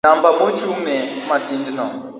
[0.05, 0.97] Namba mochung'ne
[1.29, 1.85] masindno